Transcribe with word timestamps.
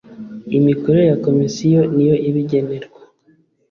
Imikorere 0.57 1.05
ya 1.11 1.17
Komisiyo 1.25 1.81
niyo 1.93 2.15
ibigenerwa. 2.29 2.99